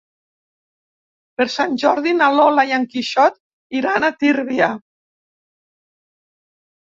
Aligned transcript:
Per 1.41 1.45
Sant 1.55 1.75
Jordi 1.83 2.13
na 2.21 2.29
Lola 2.37 2.65
i 2.69 2.73
en 2.77 2.87
Quixot 2.95 3.37
iran 3.81 4.09
a 4.09 4.11
Tírvia. 4.25 4.71